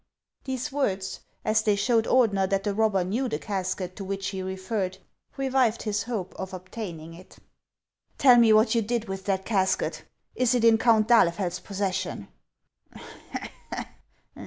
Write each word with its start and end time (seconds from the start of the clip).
These 0.45 0.71
words, 0.71 1.19
as 1.45 1.61
they 1.61 1.75
showed 1.75 2.05
Ordener 2.07 2.49
that 2.49 2.63
the 2.63 2.73
robber 2.73 3.03
knew 3.03 3.29
the 3.29 3.37
casket 3.37 3.95
to 3.97 4.03
which 4.03 4.29
he 4.29 4.41
referred, 4.41 4.97
revived 5.37 5.83
his 5.83 6.01
hope 6.01 6.33
of 6.39 6.55
obtaining 6.55 7.13
it." 7.13 7.37
Tell 8.17 8.37
me 8.37 8.51
what 8.51 8.73
you 8.73 8.81
did 8.81 9.07
with 9.07 9.25
that 9.25 9.45
casket. 9.45 10.03
Is 10.33 10.55
it 10.55 10.63
in 10.65 10.79
Count 10.79 11.07
d'Ahlefeld's 11.07 11.59
possession?" 11.59 12.29